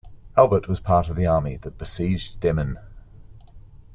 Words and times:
Albert 0.35 0.67
was 0.67 0.79
a 0.79 0.81
part 0.81 1.09
of 1.09 1.15
the 1.15 1.27
army 1.27 1.57
that 1.57 1.77
besieged 1.77 2.39
Demmin. 2.39 2.77